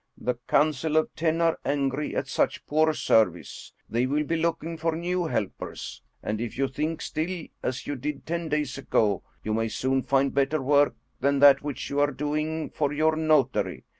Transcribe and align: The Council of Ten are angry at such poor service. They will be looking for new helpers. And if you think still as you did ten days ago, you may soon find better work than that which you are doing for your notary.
The 0.17 0.33
Council 0.47 0.97
of 0.97 1.13
Ten 1.15 1.41
are 1.41 1.59
angry 1.63 2.15
at 2.15 2.27
such 2.27 2.65
poor 2.65 2.91
service. 2.91 3.71
They 3.87 4.07
will 4.07 4.23
be 4.23 4.35
looking 4.35 4.75
for 4.77 4.95
new 4.95 5.27
helpers. 5.27 6.01
And 6.23 6.41
if 6.41 6.57
you 6.57 6.67
think 6.67 7.03
still 7.03 7.45
as 7.61 7.85
you 7.85 7.95
did 7.95 8.25
ten 8.25 8.49
days 8.49 8.79
ago, 8.79 9.21
you 9.43 9.53
may 9.53 9.67
soon 9.67 10.01
find 10.01 10.33
better 10.33 10.59
work 10.59 10.95
than 11.19 11.37
that 11.41 11.61
which 11.61 11.91
you 11.91 11.99
are 11.99 12.09
doing 12.09 12.71
for 12.71 12.91
your 12.91 13.15
notary. 13.15 13.83